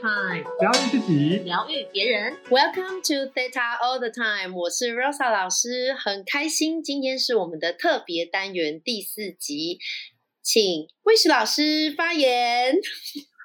[0.00, 2.38] Time，疗愈自己，疗愈别人。
[2.48, 9.78] Welcome to Theta All the Time，我是 Rosa 老师，很开心，今天是我们的特别单元第四集，
[10.40, 12.76] 请魏石老师发言。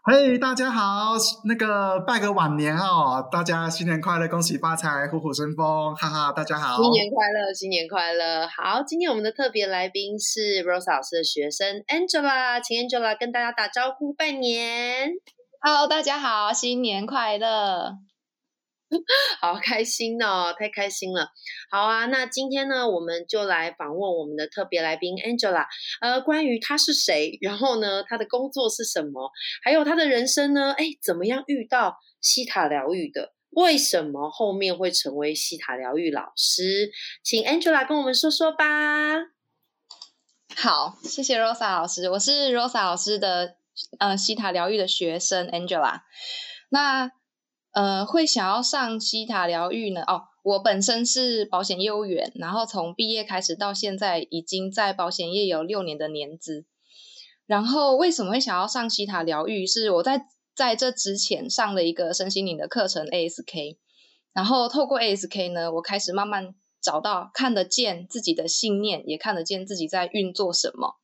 [0.06, 1.14] 嘿、大家好，
[1.46, 6.84] 那个拜个晚年哦，大家新年快乐，恭喜发财，虎虎生风，哈哈，大家好。
[6.84, 8.48] 新年快乐，新年快乐！
[8.48, 15.14] 好，今天我们的特别来宾是 Rosa 老师的学生 Angela，请 Angela 跟大家打招呼拜年。
[15.66, 17.98] Hello，大家好，新年快乐！
[19.40, 21.30] 好开心哦，太开心了。
[21.72, 25.66] 好啊，那今天呢，我们就来访问我们的特别来宾 Angela，
[26.02, 29.32] 呃，关于她是谁，然后呢，她的工作是什么，
[29.64, 33.32] 还有她的人生呢，哎，怎么样遇到西塔疗愈的？
[33.52, 36.92] 为什么后面会成为西塔疗愈老师？
[37.24, 38.66] 请 Angela 跟我们说说吧。
[40.58, 43.56] 好，谢谢 Rosa 老师，我是 Rosa 老师的
[44.00, 46.02] 呃西塔疗愈的学生 Angela。
[46.70, 47.12] 那
[47.72, 50.02] 呃会想要上西塔疗愈呢？
[50.04, 56.66] 哦，我本身是保险业务员，然后从毕业开始到现在，已经在保险业有六年的年资。
[57.46, 59.68] 然后为什么会想要上西塔疗愈？
[59.68, 63.78] 是我在在这之前上了一个身心灵的课程 ASK，
[64.34, 70.96] 然后透过 ASK 呢，我开始慢慢找到看得见自己的信念，也看得见自己在运作什么。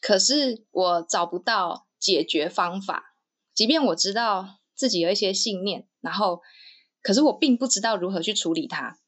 [0.00, 3.14] 可是我找不到解决方法，
[3.54, 6.40] 即便我知道自己有一些信念，然后
[7.02, 8.98] 可是我并不知道如何去处理它。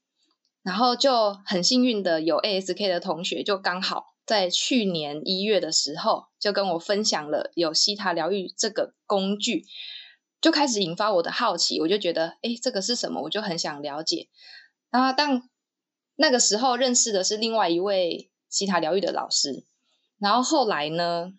[0.62, 9.64] 然后就很幸运的有 ASK 的同学，就刚好在去年一月的时候，就跟我分享了有西塔疗愈这个工具，
[10.40, 11.80] 就开始引发我的好奇。
[11.80, 13.22] 我就觉得，哎，这个是什么？
[13.22, 14.28] 我就很想了解。
[14.90, 15.50] 啊，但
[16.14, 19.64] 那个时候认识的是另外一位西塔疗愈的老师，
[20.20, 21.32] 然后后来呢，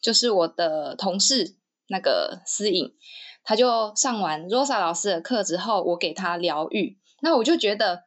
[0.00, 1.56] 就是我的同事
[1.88, 2.94] 那个思颖，
[3.42, 8.04] 他就上完 Rosa 老师的课之后，我给他疗愈，那我就觉得，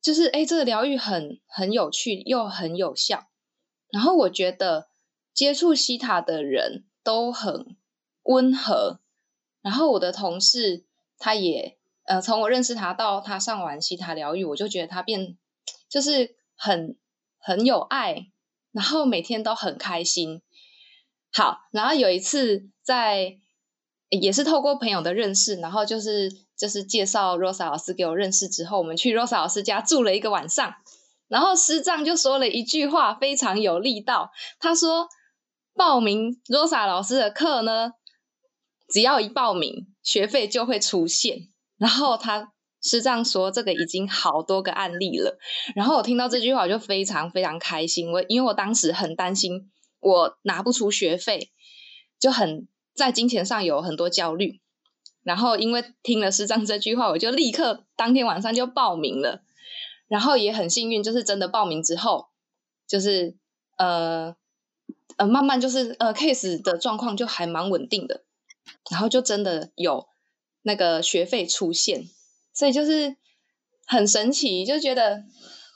[0.00, 3.26] 就是哎，这个疗愈很很有趣，又很有效。
[3.90, 4.88] 然后我觉得
[5.32, 7.76] 接触西塔的人都很
[8.22, 9.00] 温和，
[9.62, 10.84] 然后我的同事
[11.18, 15.36] 他也呃，从我认识他到他上完西塔疗愈，我就觉得他变
[15.88, 16.98] 就是很
[17.38, 18.30] 很有爱，
[18.72, 20.42] 然后每天都很开心。
[21.34, 23.38] 好，然后有一次在
[24.08, 30.74] 也是透过朋友的认识，然后就是就是介绍 Rosa 老师给我认识之后，我们去 Rosa 老师家住了一个晚上，
[31.26, 34.30] 然后师丈就说了一句话，非常有力道。
[34.60, 35.08] 他说
[35.74, 37.94] ：“报名 Rosa 老师的课呢，
[38.88, 45.36] 只要一报名，学费就会出现。”然后他师丈说这个已经好多个案例了，
[45.74, 48.12] 然后我听到这句话我就非常非常开心。
[48.12, 49.72] 我因为我当时很担心
[50.04, 51.50] 我拿不出学费，
[52.20, 54.60] 就很在金钱上有很多焦虑。
[55.22, 59.42] 然后因为听了师长这句话，我就立刻当天晚上就报名了。
[60.06, 62.26] 然后也很幸运，就是真的报名之后，
[62.86, 63.38] 就是
[63.78, 64.36] 呃
[65.16, 68.22] 呃慢慢就是呃 case 的状况就还蛮稳定的，
[68.90, 70.06] 然后就真的有
[70.60, 72.04] 那个学费出现，
[72.52, 73.16] 所以就是
[73.86, 75.24] 很神奇，就觉得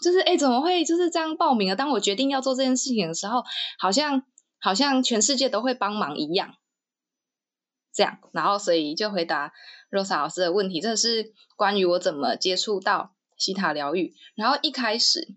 [0.02, 1.76] 就是哎怎么会就是这样报名了？
[1.76, 3.44] 当我决定要做这件事情的时候，
[3.78, 4.22] 好像
[4.60, 6.54] 好像全世界都会帮忙一样。
[7.92, 9.52] 这样，然后所以就回答
[9.90, 14.14] Rosa 老师的问题，这是关于我怎么接触到西塔疗愈。
[14.36, 15.34] 然后一开始，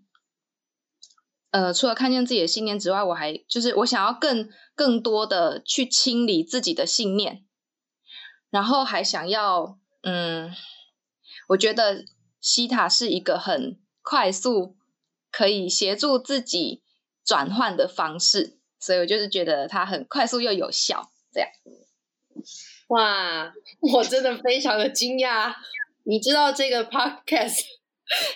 [1.50, 7.44] 呃，除了看见自己的信念之外，我还就是我想要更更多的去清理自己的信念，
[8.48, 10.54] 然后还想要，嗯，
[11.48, 12.04] 我觉得
[12.40, 14.76] 西塔是一个很快速
[15.30, 16.82] 可以协助自己
[17.24, 21.48] 转换的方式，所以我就是觉得它很快速又有效，这样。
[22.88, 25.54] 哇，我真的非常的惊讶。
[26.04, 27.60] 你知道这个 podcast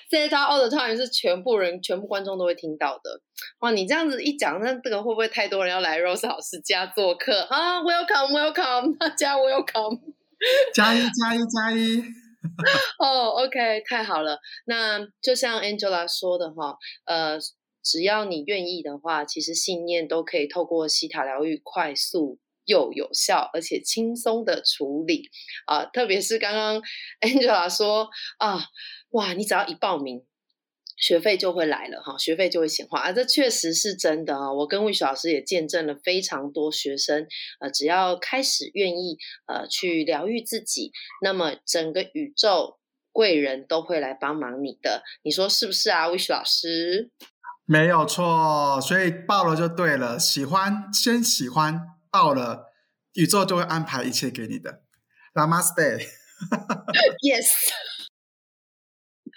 [0.09, 3.21] 在他 all the time 是全部人、全部观众都会听到的。
[3.59, 10.01] 哇，你这样子一讲，那这个会不会太多人要来 Rose 老师家做客啊？Welcome, welcome，大家 welcome。
[10.73, 12.03] 加一加一加一，
[12.99, 14.39] 哦、o k 太好了。
[14.67, 17.39] 那就像 Angela 说的哈，呃，
[17.83, 22.39] 只要你愿意的话，其实信念都可以透过西塔疗愈快速。
[22.67, 25.31] 又有效而且轻松的处理
[25.67, 26.83] 啊、特别是刚刚
[27.23, 28.09] Angela 说
[28.39, 28.59] 啊，
[29.11, 30.27] 哇，你只要一报名，
[30.97, 34.53] 学费就会来了哈，学费就会显化啊，这确实是真的啊。
[34.53, 37.27] 我跟魏雪老师也见证了非常多学生，
[37.61, 42.79] 呃，只要开始愿意呃去疗愈自己，那么整个宇宙
[43.13, 47.11] 贵人都会来帮忙你的，你说是不是啊，魏雪老师？
[47.67, 50.19] 没有错，所以报了就对了。
[50.19, 52.73] 喜欢先喜欢，报了，
[53.15, 54.83] 宇宙就会安排一切给你的。
[55.35, 56.07] Namaste。
[57.25, 57.49] Yes，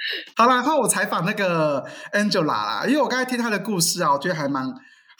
[0.35, 4.73] 好啦，然后我采访那个 Angela 啦，因为我刚才听她的故事啊，我觉得还蛮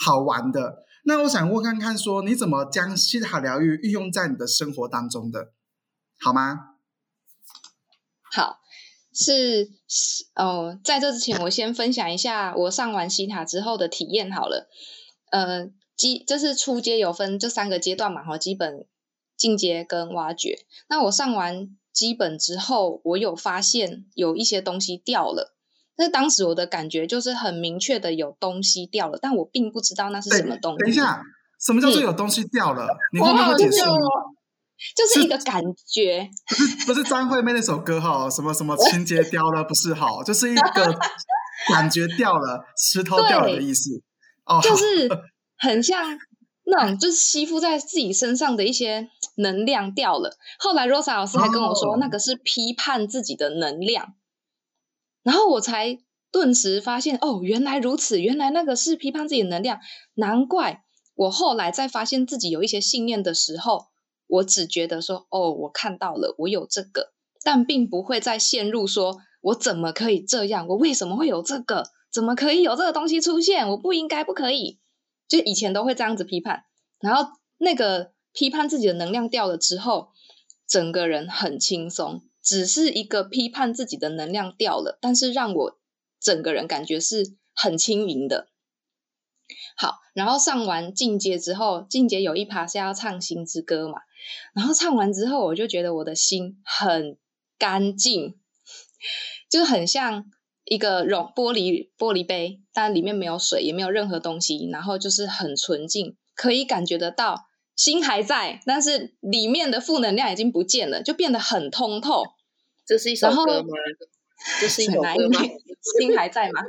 [0.06, 0.86] 好玩的。
[1.04, 5.52] 那我想问看看，说你怎么将西塔疗愈运用在你的生活当中的，
[6.20, 6.76] 好吗？
[8.32, 8.60] 好，
[9.14, 14.70] 是是哦，在这之前，我先分享一下我上完西塔之后的体验好了。
[15.32, 18.86] 呃，基就是初阶有分这三个阶段嘛，哈，基本、
[19.36, 20.66] 进阶跟挖掘。
[20.88, 25.56] 那我上完基本之后，我有发现有一些东西掉了。
[25.98, 30.80] 那当时我的感觉就是很明确的有东西掉了，但我并不知道那是什么东西。
[30.80, 31.22] 等一下，
[31.60, 32.88] 什么叫做有东西掉了？
[33.12, 33.96] 你会不会解释吗？
[34.96, 40.98] 就是一个感觉，不是不是张惠妹那首歌哈，什么什么情节掉了，不是好，就是一个
[41.68, 44.02] 感觉掉了，石头掉了的意思。
[44.46, 45.10] 哦，就是
[45.58, 46.18] 很像
[46.64, 49.10] 那种就是吸附在自己身上的一些
[49.40, 50.38] 能量掉了。
[50.60, 54.16] 后来 Rosa 老师还跟我说，哦那个是批判自己的能量，
[55.24, 56.00] 然后我才
[56.32, 59.80] 顿时发现，哦，原来如此，原来那个是批判自己的能量，
[60.14, 60.84] 难怪
[61.16, 63.88] 我后来在发现自己有一些信念的时候，
[64.28, 67.14] 我只觉得说，哦，我看到了，我有这个，
[67.44, 70.68] 但并不会再陷入说，我怎么可以这样？
[70.68, 71.90] 我为什么会有这个？
[72.12, 73.70] 怎么可以有这个东西出现？
[73.70, 74.80] 我不应该，不可以。
[75.28, 76.64] 就以前都会这样子批判，
[77.00, 80.14] 然后那个批判自己的能量掉了之后，
[80.66, 85.78] 整个人很轻松，只是一个批判自己的能量掉了，但是让我
[86.22, 88.48] 整个人感觉是很轻盈的。
[89.76, 94.00] 好，然后上完进阶之后，进阶有一趴是要唱《心之歌》嘛，
[94.54, 97.18] 然后唱完之后，我就觉得我的心很
[97.58, 98.40] 干净，
[99.50, 100.32] 就很像
[100.64, 107.49] 一个容玻璃玻璃杯，但里面没有水，也没有任何东西，然后就是很纯净，可以感觉得到
[107.80, 112.26] 心还在，但是里面的负能量已经不见了，就变得很通透。
[112.86, 113.70] 这是一首歌吗？
[114.60, 115.40] 这是一首歌吗？
[115.98, 116.62] 心还在吗？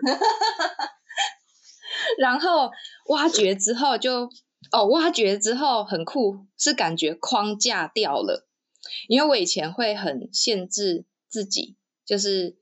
[2.17, 2.71] 然后
[3.09, 4.31] 挖掘之后就
[4.71, 8.47] 哦，挖掘之后很酷，是感觉框架掉了，
[9.09, 11.75] 因为我以前会很限制自己，
[12.07, 12.57] 就是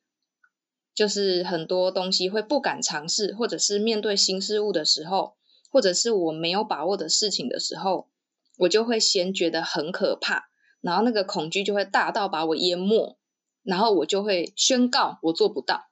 [0.95, 5.37] 就是很多东西会不敢尝试，或者是面对新事物的时候，
[5.71, 8.09] 或者是我没有把握的事情的时候，
[8.59, 10.51] 我就会先觉得很可怕，
[10.83, 13.19] 然后那个恐惧就会大到把我淹没，
[13.63, 15.85] 然后我就会宣告我做不到，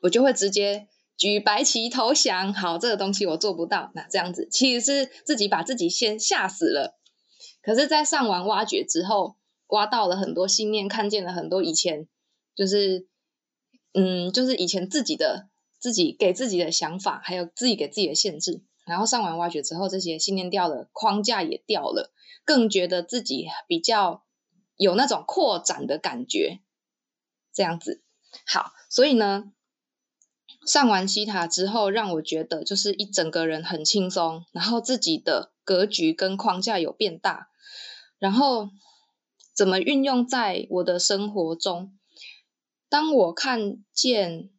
[0.00, 0.86] 我就会直接
[1.16, 2.54] 举白旗投降。
[2.54, 6.98] 好，这个东西我做不到，那这样子其实是自己把自己先吓死了。
[7.62, 9.36] 可是，在上完挖掘之后，
[9.68, 12.06] 挖到了很多信念，看见了很多以前
[12.54, 13.06] 就是
[13.92, 18.62] 嗯，就是以前自己的自己给自己的想法，还有自己给自己的限制。
[18.90, 22.12] 然后上完挖掘之后，这些信念掉了，框架也掉了，
[22.44, 24.24] 更觉得自己比较
[24.76, 26.58] 有那种扩展的感觉，
[27.54, 28.02] 这样子。
[28.44, 29.52] 好，所以呢，
[30.66, 37.48] 上完西塔之后，让我觉得就是一整个人很轻松，然后自己的格局跟框架有变大，
[38.18, 38.70] 然后
[39.54, 41.96] 怎么运用在我的生活中？
[42.88, 44.50] 当我看见，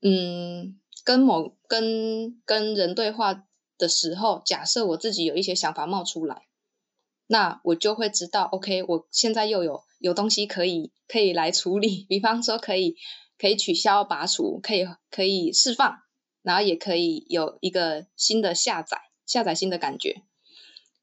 [0.00, 3.44] 嗯，跟某跟跟人对话
[3.78, 6.46] 的时候，假设我自己有一些想法冒出来，
[7.26, 12.96] 那我就会知道，OK，我现在又有有东西可以可以来处理， 比方说可以
[13.38, 15.98] 可以取消、拔除，可以可以释放，
[16.42, 20.22] 然后也可以有一个新的下载，下载新的感觉，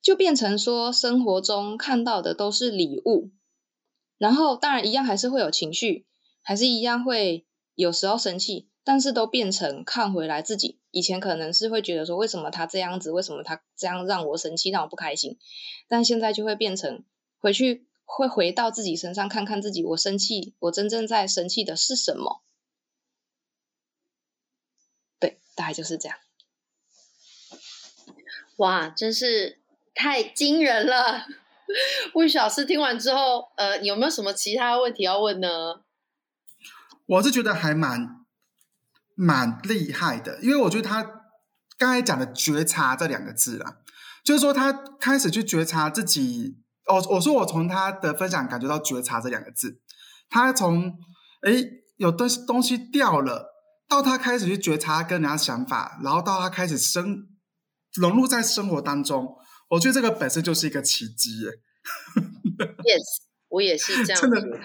[0.01, 3.31] 就变成说生活中看到的都是礼物，
[4.17, 6.05] 然后当然一样还是会有情绪，
[6.41, 7.45] 还是一样会
[7.75, 15.37] 有时候生气，但是都变成看回来自己以前可能是会觉得说为什么他这样子，为什么他这样让我生气，让我不开心，
[15.87, 17.03] 但现在就会变成
[17.39, 22.41] 回去会回到自己身上看看自己，我生气，我真正在生气的是什么？
[25.19, 26.17] 对，大概就是这样。
[28.57, 29.59] 哇，真是
[29.93, 31.25] 太惊人了！
[32.15, 35.83] 魏老师听完之后，呃，有没有什么其他问题要问呢？
[37.05, 38.20] 我是觉得还蛮
[39.21, 41.03] 蛮厉害的，因为我觉得他
[41.77, 43.75] 刚才讲的“觉察”这两个字啊，
[44.23, 46.57] 就是说他开始去觉察自己。
[46.87, 49.79] 哦，我说我从他的分享感觉到“觉察”这两个字，
[50.27, 50.97] 他从
[51.43, 53.53] 诶有东西东西掉了，
[53.87, 57.27] 到他开始去觉察跟人家想法，然后到他开始生
[57.93, 59.35] 融入在生活当中，
[59.69, 61.51] 我觉得这个本身就是一个奇迹耶。
[62.83, 64.59] Yes，我也是这样真的觉得。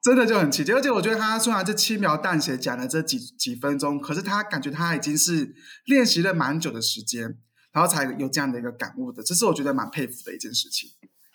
[0.00, 5.54] 真的就很奇迹，而且我觉得他虽然这轻描淡写讲了这几几分钟，可是他感觉他已经是
[5.86, 7.36] 练习了蛮久的时间，
[7.72, 10.90] 然后才有这样的一个感悟的，这是我觉得蛮佩服的一件事情。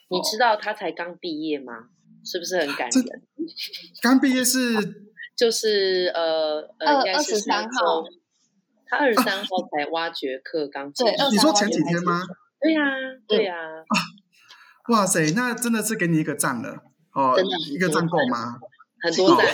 [0.09, 1.73] 你知道他才刚毕业吗？
[2.23, 3.05] 是不是很感人？
[4.01, 4.75] 刚毕业是
[5.35, 8.03] 就是呃呃，应该是三号，
[8.85, 12.21] 他二十三号才挖掘课刚 对，你说前几天吗？
[12.61, 12.81] 对呀，
[13.27, 13.53] 对呀。
[14.89, 18.59] 哇塞，那真的是给你一个赞了哦，真的一个赞够吗？
[19.03, 19.45] 很多赞，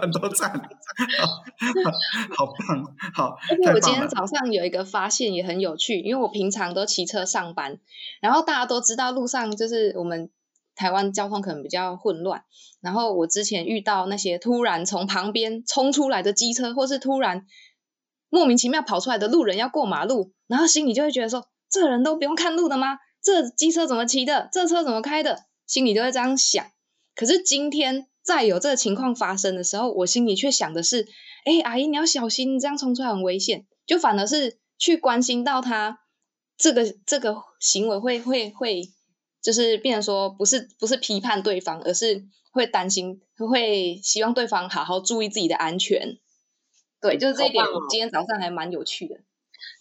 [0.00, 0.50] 很多赞，
[2.36, 2.84] 好棒，
[3.14, 3.38] 好。
[3.50, 7.78] 而且我今天早上有一个发现也很有趣，因为我平常都骑车上班，
[8.20, 10.30] 然后大家都知道路上就是我们
[10.74, 12.42] 台湾交通可能比较混乱，
[12.80, 17.46] 然后我之前遇到那些突然从旁边冲出来的机车，或是突然
[18.28, 22.98] 莫名其妙跑出来的路人要过马路，然后心里就会觉得说，这人都不用看路的吗？
[23.22, 24.48] 这机车怎么骑的？
[24.50, 25.44] 这车怎么开的？
[25.68, 26.66] 心里都会这样想。
[27.14, 31.06] 可是今天再有这个情况发生的时候，我心里却想的是：
[31.44, 33.66] 哎，阿姨你要小心，这样冲出来很危险。
[33.86, 36.00] 就反而是去关心到他
[36.56, 38.92] 这个这个行为会会会，
[39.42, 46.18] 就是变成说不是不是批判对方，而是会担心，会希望对方好好注意自己的安全。
[47.00, 49.20] 对，就是这一点，今天早上还蛮有趣的。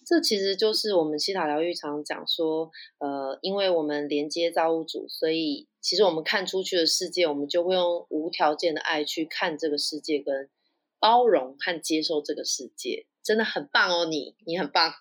[0.06, 10.50] 这其实就是我们西塔疗愈常讲说，呃，因为我们连接造物主，所以其实我们看出去的世界，我们就会用无条件的爱去看这个世界，跟
[11.00, 14.92] 包容和接受这个世界，真的很棒哦，你你很棒。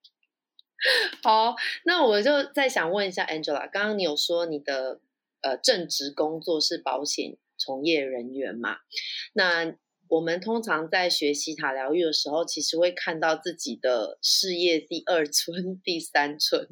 [1.24, 5.00] 好，那我就再想问一下 Angela，刚刚你有说你的
[5.40, 8.76] 呃正职工作是保险从业人员嘛？
[9.32, 16.68] 那我们通常在学习塔疗愈的时候，其实会看到自己的事业第二春、 第三春。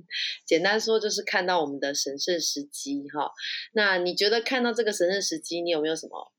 [0.46, 3.32] 简单说，就是看到我们的神圣时机哈。
[3.72, 6.32] 那你觉得看到这个神圣时机，你有没有什么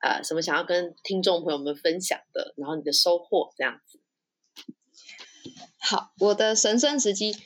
[0.00, 2.54] 呃什么想要跟听众朋友们分享的？
[2.56, 4.00] 然后你的收获这样子。
[5.78, 7.36] 好，我的神圣时机，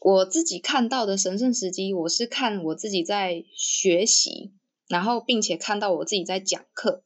[0.00, 4.52] 我自己看到的神圣时机，我是看我自己在学习，
[4.88, 7.04] 然后并且看到我自己在讲课。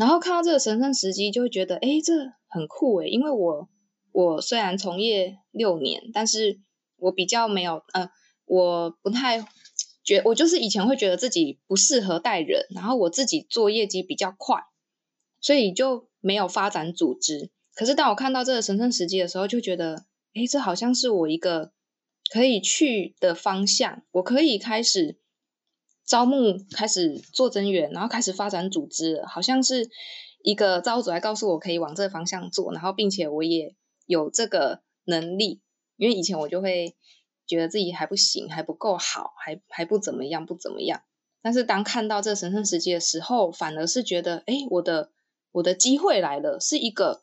[0.00, 2.14] 然后看到这个神圣时机，就会觉得，哎，这
[2.48, 3.68] 很酷诶，因为我
[4.12, 6.58] 我虽然从业六年，但是
[6.96, 8.08] 我比较没有，呃，
[8.46, 9.46] 我不太
[10.02, 14.62] 觉，我就是以前会觉得自己不适合带人，然后我自己做业绩比较快，
[15.38, 17.50] 所以就没有发展组织。
[17.74, 21.72] 可是当我看到这个神圣时机的时候，就觉得，哎，这好像是我一个
[22.32, 25.18] 可以去的方向，我可以开始。
[26.10, 29.88] 招募开始做增援，然后开始发展组织，好像是
[30.42, 33.76] 一个招主来告诉我可以往这个方向做，然后并且我也
[34.06, 35.62] 有这个能力，
[35.96, 36.96] 因为以前我就会
[37.46, 41.02] 觉得自己还不行，还不够好，还还不怎么样，不怎么样。
[41.42, 45.12] 但是当看到这神圣时机的时候，反而是觉得，哎，我的
[45.52, 47.22] 我的机会来了，是一个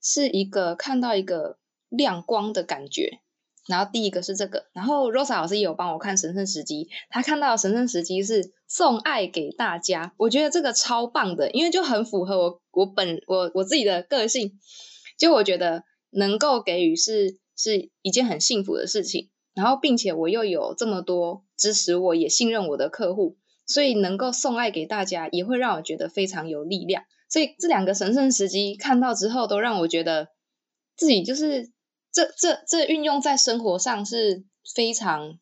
[0.00, 3.18] 是一个看到一个亮光的感觉。
[3.66, 14.58] 然后第一个是这个，然后 Rosa 老师也有帮我看神圣时机，他看到神圣时机是送爱给大家，我觉得这个超棒的，因为就很符合我我本我我自己的个性，
[15.18, 30.28] 就我觉得能够给予是是一件很幸福的事情，然后并且我又有这么多支持我也信任我的客户，所以能够送爱给大家也会让我觉得非常有力量，所以这两个神圣时机看到之后，都让我觉得
[30.96, 31.72] 自己就是。
[32.14, 34.44] 这这这运用在生活上是
[34.74, 35.38] 非常，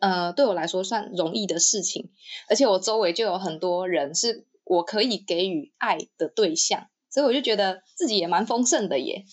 [0.00, 2.12] 呃，对我来说算容易的事情，
[2.48, 9.24] 而且我周围就有很多人是我可以给予爱的对象，所以我就觉得自己也蛮丰盛的耶。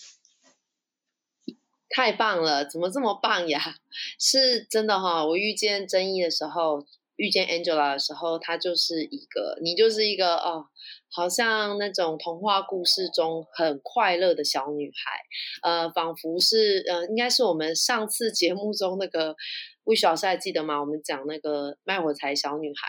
[1.88, 3.76] 太棒了，怎么这么棒呀？
[4.18, 6.84] 是真的哈，我遇见真一的时候。
[7.18, 10.64] 遇见 Angela 的时候，她就是一个，你就是一个哦，
[11.10, 19.34] 好像那种童话故事中很快乐的小女孩，呃，仿佛是呃，应该是我们上次节目中那个
[19.82, 20.78] 魏老师还记得吗？
[20.80, 22.88] 我们讲那个卖火柴小女孩，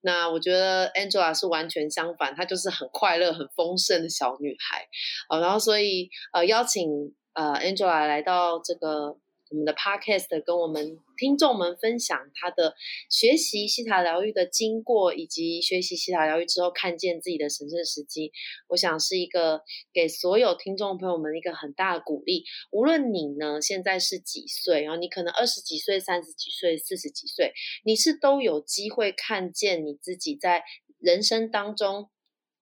[0.00, 4.86] 那我觉得 Angela 是完全相反，她就是很快乐、很丰盛的小女孩，
[5.28, 9.18] 呃，然后所以呃，邀请呃 Angela 来到这个。
[9.50, 12.74] 我们的 podcast 跟我们听众们分享他的
[13.08, 18.32] 学习西塔疗愈的经过，以及学习西塔疗愈之后看见自己的神圣时机，
[18.68, 19.62] 我想是一个
[19.92, 22.44] 给所有听众朋友们一个很大的鼓励。
[22.72, 27.52] 无论你呢现在是几岁，然后你可能二十几岁、三十几岁、四十几岁，
[27.84, 30.64] 你是都有机会看见你自己在
[30.98, 32.10] 人生当中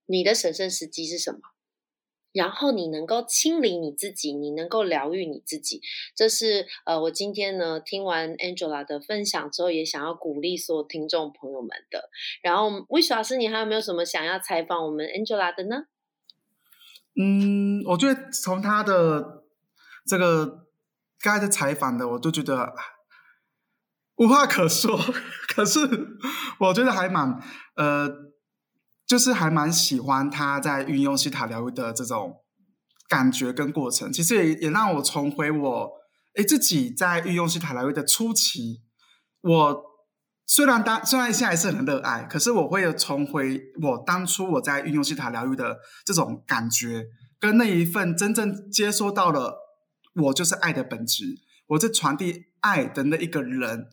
[0.04, 1.38] 你的神圣时机是什么。
[2.34, 5.80] 然后你能够清理你自己，你能够疗愈你自己，
[6.14, 12.10] 这是呃，我今天呢听完 Angela 的分享之后，也想要鼓励所有听众朋友们的。
[12.42, 15.84] 然后，魏老师，你还有没有什么想要采访我们 Angela 的呢？
[17.16, 19.44] 嗯，我觉得从他的
[20.04, 20.66] 这个
[21.20, 22.74] 刚才的采访的，我都觉得
[24.16, 24.98] 无话可说。
[25.54, 25.78] 可是
[26.58, 27.40] 我觉得还蛮
[27.76, 28.08] 呃，
[29.06, 32.36] 就是还蛮喜欢他在运用西塔疗愈的这种
[33.08, 34.12] 感觉跟过程。
[34.12, 35.90] 其实也也让我重回我
[36.34, 38.82] 哎自己在运用西塔疗愈的初期。
[39.42, 39.82] 我
[40.46, 47.06] 虽然当虽然现在是很热爱，可是我会重回我当初我在运用西塔疗愈的这种感觉，
[47.38, 49.58] 跟那一份真正接收到了
[50.14, 51.24] 我就是爱的本质，
[51.68, 53.88] 我在传递爱的那一个人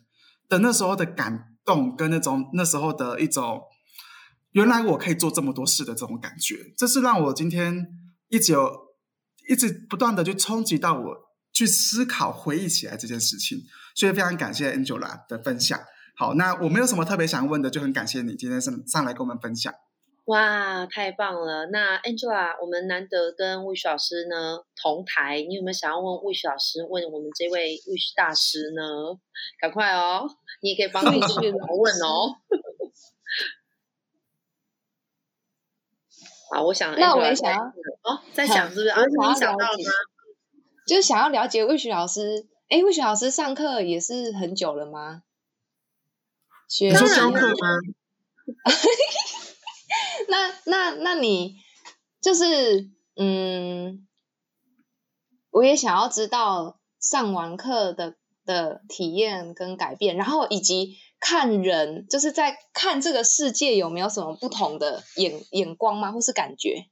[0.47, 1.47] 的那时候的感。
[1.63, 3.61] 动跟那种那时候的一种，
[4.51, 7.87] 原来我可以做这么多事的这种感觉，这是让我今天
[8.29, 8.69] 一直有
[9.49, 11.17] 一直不断的去冲击到我
[11.53, 13.59] 去思考回忆起来这件事情，
[13.95, 15.79] 所以非常感谢 Angela 的分享。
[16.15, 19.73] 好，那我没有什么特别想问的，就很感谢你今天上上来跟我们分享。
[20.25, 21.65] 哇，太棒了！
[21.71, 29.17] 那 Angela，我们难得跟 Wish 老师呢同台，你有没有想要问 Wish 老师，问我们这位 Wish 大师呢？
[29.59, 30.29] 赶快哦，
[30.61, 32.37] 你也可以帮 Wish 问哦。
[36.51, 39.01] 啊，我想，那我也想要哦，在想是不是啊？
[39.05, 39.91] 你想到了吗？
[40.87, 45.23] 就是想要了解 Wish 老师，哎，Wish 老师上课也是很久了吗？
[46.67, 47.79] 学说教课吗？
[50.27, 51.55] 那那那你
[52.21, 54.07] 就是嗯，
[55.51, 58.15] 我也想要知道上完课的
[58.51, 66.87] 的体验跟改变，然后以及看人，就是在看这个世界有没有什么不同的眼眼光吗，或是感觉？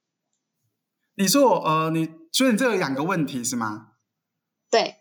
[1.15, 3.87] 你说我呃，你所以你这有两个问题是吗？
[4.71, 4.95] 对，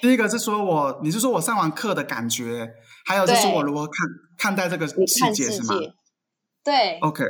[0.00, 2.74] 第一个是说我，你是说我上完课的感觉，
[3.04, 3.92] 还有就是我如何看
[4.36, 5.74] 看待这个世界是吗？
[6.64, 7.22] 对，OK。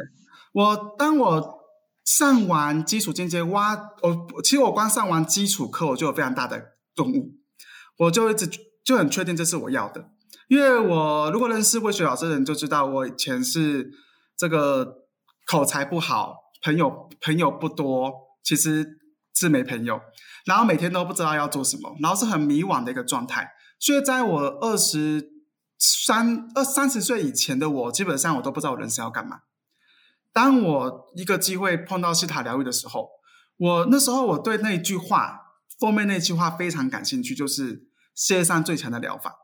[0.53, 1.59] 我当我
[2.05, 7.33] 上完基础进阶挖，我其实我光上完基础课，我就有非常大的顿悟，
[7.99, 8.49] 我就一直
[8.85, 10.11] 就很确定这是我要的。
[10.49, 13.91] 因为我如果认识魏雪老师的人就知道，我以前是
[14.37, 15.07] 这个
[15.47, 18.99] 口才不好，朋友朋友不多，其实
[19.35, 20.01] 是没朋友，
[20.45, 23.53] 然后每天都不知道要做什么，然后是很迷惘的一个状态。
[23.81, 25.31] 所以在我二十
[25.79, 29.39] 三二三十岁以前的我，基本上我都不知道我人生要干嘛。
[30.33, 33.09] 当我一个机会碰到西塔疗愈的时候，
[33.57, 35.44] 我那时候我对那句话
[35.79, 39.35] 封面那句话非常感兴趣，就是世界上最强的疗法，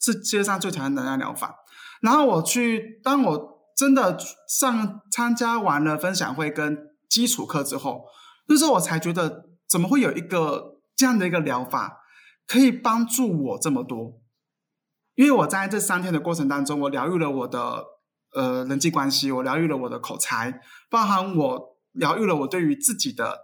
[0.00, 1.56] 是世界上最强的能量疗法。
[2.00, 6.76] 然后我去，当我真的上参加完了分享会跟
[7.08, 8.04] 基础课之后，
[8.48, 12.00] 那时候我才觉得，怎么会有一个这样的一个疗法
[12.46, 14.20] 可以帮助我这么多？
[15.14, 17.84] 因为我在这三天的过程当中，我疗愈了我的。
[18.34, 20.60] 呃，人际关系，我疗愈了我的口才，
[20.90, 23.38] 包含我疗愈了我对于自己的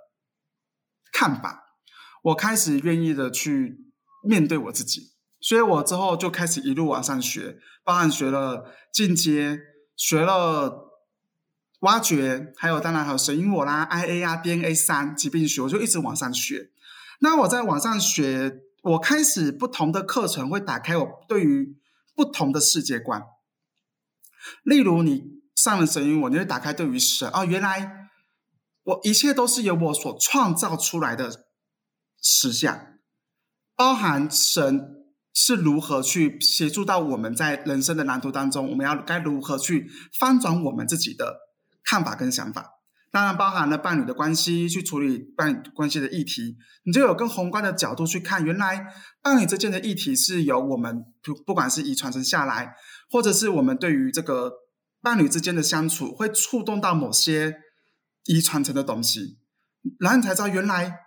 [1.11, 1.64] 看法，
[2.25, 3.79] 我开始愿意的去
[4.23, 9.59] 面对我自己，所以我之后就开始一路往上学，包含学了进阶，
[9.95, 10.91] 学了
[11.81, 16.71] 挖掘，还有当然还有神因我啦，IA 啊，DNA 三疾病学，我就一直往上学。
[17.21, 21.77] 那我在网上学，我开始不同的课程会打开我对于
[22.15, 23.23] 不同的世界观。
[24.63, 28.09] 例如，你上了神语，我你会打开对于神哦，原来
[28.83, 31.44] 我一切都是由我所创造出来的
[32.25, 32.99] 实相，
[33.77, 41.37] 包含神是如何去协助到我们在人生的蓝图当中，我们要该如何去翻转我们自己的
[41.85, 42.71] 看法跟想法。
[43.13, 48.87] 当然，包含了伴侣的关系，去处理伴侣关系的议题，你就有更宏观的角度去看，原来
[49.23, 52.75] 伴侣之间的议题是由我们不不管是遗传承下来。
[53.11, 54.53] 或者是我们对于这个
[55.01, 57.59] 伴侣之间的相处，会触动到某些
[58.25, 59.39] 遗传层的东西，
[60.01, 61.04] 然后你才知道原来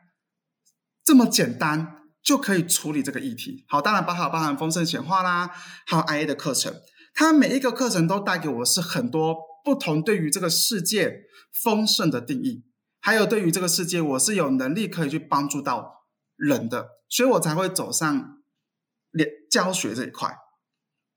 [1.08, 3.64] 这么简单就可以处理这个议题。
[3.70, 5.50] 好，当然包含包含丰盛显化啦，
[5.86, 6.74] 还有 IA 的课程，
[7.14, 11.22] 它每一个课程都带给我是很多不同对于这个世界
[11.64, 12.66] 丰盛的定义，
[13.00, 16.04] 还有对于这个世界我是有能力可以去帮助到
[16.36, 18.42] 人的，所以我才会走上
[19.12, 20.36] 连教学这一块。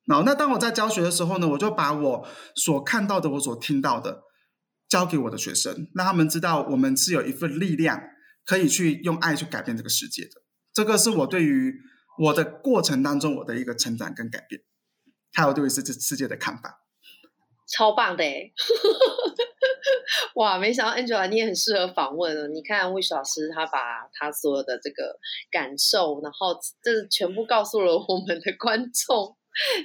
[0.06, 4.22] 好，那当我在教学的时候呢，我就把我所看到的、我所听到的，
[4.88, 8.00] 教给我的学生，让他们知道我们是有一份力量，
[8.46, 10.42] 可以去用爱去改变这个世界的。
[10.72, 11.74] 这个是我对于
[12.18, 14.62] 我的过程当中我的一个成长跟改变，
[15.32, 16.84] 还有对于世这世界的看法。
[17.72, 18.50] 超棒的哎！
[20.34, 22.48] 哇，没想到 Angela 你也很适合访问啊！
[22.48, 25.16] 你看魏老师他把他所有的这个
[25.52, 29.36] 感受，然后这全部告诉了我们的观众。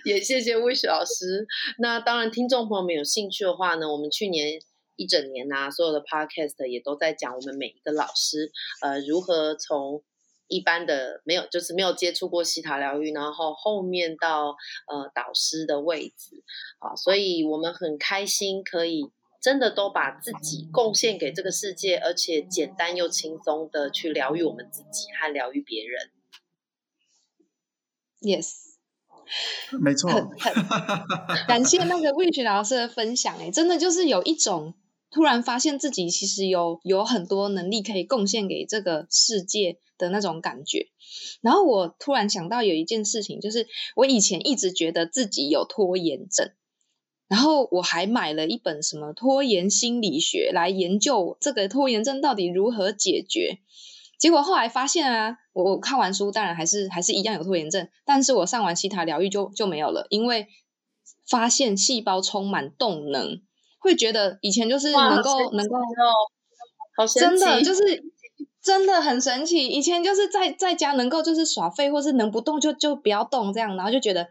[0.04, 1.46] 也谢谢 Wish 老师。
[1.80, 4.60] 那当然，听众朋友们有兴趣的话呢，我们去年
[4.96, 10.04] 一整年呐，所有的 Podcast 也都在讲我们每一个老师，呃，如何从
[10.48, 14.56] 一般的没有，就是没有接触过西塔疗愈，然后后面到
[14.88, 16.44] 呃导师的位置
[16.80, 26.12] 啊，所以我们很开心可以真的都把自己贡献给这个世界，而且简单又轻松的去疗愈我们自己和疗愈别人。
[28.22, 28.54] Yes，
[29.82, 30.56] 没错，很很
[31.48, 34.74] 感谢那个魏雪老师的分享，哎，真的就是有一种。
[35.16, 40.90] 突然发现自己其实有有很多能力可以贡献给这个世界的那种感觉，
[41.40, 46.52] 然后我突然想到有一件事情，就是我以前一直觉得自己有拖延症，
[47.30, 53.60] 然后我还买了一本什么拖延心理学来研究这个拖延症到底如何解决，
[54.20, 60.50] 结果后来发现啊，我我看完书当然还是还是一样有拖延症，但是我上完西塔疗愈就就没有了，因为
[61.26, 63.42] 发现细胞充满动能。
[63.86, 65.76] 会觉得以前就是能够能够，
[66.98, 68.04] 好真的就是
[68.64, 69.68] 真的很神奇。
[69.68, 74.28] 以前就是在在家能够就是耍废，或是能不动就就不要动这样，然后就觉得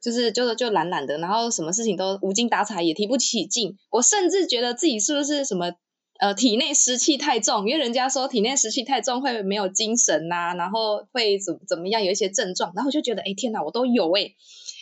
[0.00, 3.76] 就是就是就懒懒的，然后什么事情都无精打采，也提不起劲。
[3.90, 5.72] 我甚至觉得自己是不是什么
[6.18, 14.30] 呃体内湿气太重，因为人家说体内湿气太重会没有精神呐，然后会怎怎么样有一些症状，然后我就觉得哎天哪，我都有哎。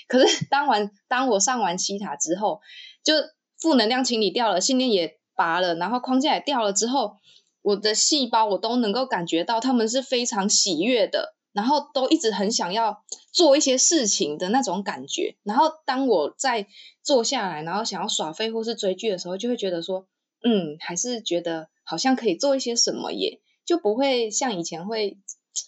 [0.07, 2.61] 可是当完当我上完西塔之后，
[3.03, 3.15] 就。
[3.63, 7.19] 负能量清理掉了，信念也拔了，然后框架也掉了之后，
[7.63, 15.37] 我的细胞我都能够感觉到他们是非常喜悦的，然后都一直很想要做一些事情的那种感觉。
[15.45, 16.67] 然后当我在
[17.05, 20.09] 坐下来，然后想要耍废或是追剧的时候，就会觉得说，
[20.43, 25.19] 嗯，还是觉得好像可以做一些什么，也就不会像以前会，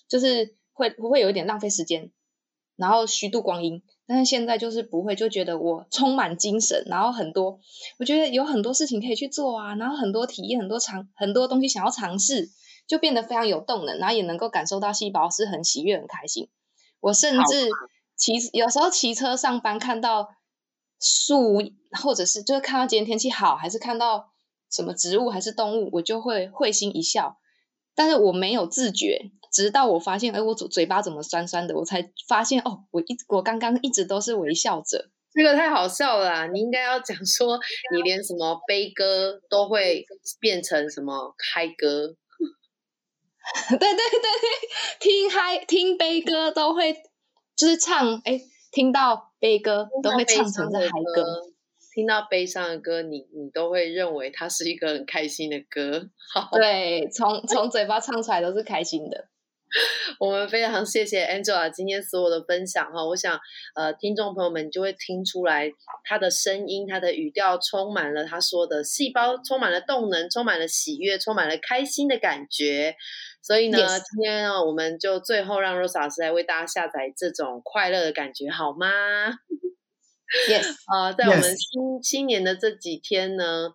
[0.09, 2.11] 就是会不会有一点浪费时间，
[2.75, 3.85] 然后虚度光阴。
[4.07, 7.59] 但是现在就是不会，就觉得我充满精神，然后很多，
[7.99, 12.51] 我觉得有很多事情可以去做啊，然后很多体验，很多尝很多东西想要尝试，
[12.87, 16.51] 就变得非常有动能，然后也能够感受到细胞是很喜悦、很开心。
[17.01, 17.69] 我甚至
[18.17, 20.29] 骑有时候骑车上班，看到
[21.01, 21.63] 树，
[22.03, 24.31] 或者是就是看到今天天气好，还是看到
[24.71, 27.39] 什么植物还是动物，我就会会心一笑。
[27.95, 36.49] 但是我没有自觉，直到我发现，哎，我嘴嘴巴怎么酸酸的，我才发现，哦，我一我刚刚一直都是微笑着，这个太好笑了。
[36.49, 37.61] 你应该要讲说，
[37.95, 40.05] 你连什么悲歌都会
[40.41, 42.17] 变成什么嗨歌，
[43.71, 46.93] 对对对对，听嗨听悲歌都会
[47.55, 48.41] 就是唱，哎，
[48.73, 51.25] 听到悲歌都会唱成是嗨歌。
[51.95, 56.11] 听到悲伤的歌，你你都会认为它是一个很开心的歌。
[56.51, 59.29] 对，从从嘴巴唱出来都是开心的。
[60.21, 63.39] 我们非常谢谢 Angela 今天所有的分享哈，我想
[63.75, 65.71] 呃听众朋友们就会听出来
[66.05, 72.95] 她的声音，她的语调充满了她说的细胞，充满了动能，充满了喜悦，充满了开心的感觉。
[73.43, 78.87] 所以呢，今天呢，我们就最后让 Rose 老师来为大家下载这种快乐的感觉，好吗
[80.49, 83.75] ？Yes，啊， 在我们新新年的这几天呢，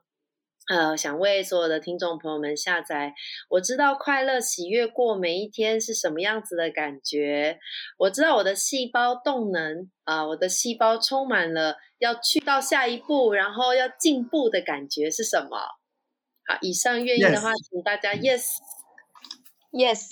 [0.70, 3.16] 呃，想为所有的听众朋友们下载。
[3.50, 7.60] 我知道快乐喜悦过每一天是什么样子的感觉，
[7.98, 15.58] 我知道我的细胞动能啊，我的细胞充满了要去到下一步，然后要进步的感觉是什么？
[16.46, 20.06] 好，以上愿意的话，请大家 Yes，Yes。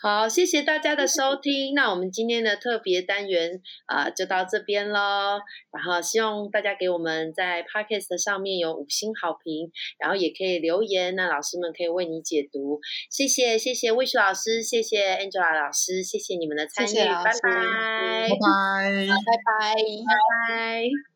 [0.00, 1.74] 好，谢谢大家的收听。
[1.74, 5.40] 那我们今天的特别单元啊，就到这边喽。
[5.72, 12.80] 然后希望大家给我们在 Podcast 上面有五星好评，然后也可以留言，那老师们可以为你解读。
[13.10, 20.14] 谢谢，谢谢魏雪老师，谢谢 Angela 老师，谢谢你们的参与，拜拜，拜拜，拜拜，拜
[20.48, 21.13] 拜。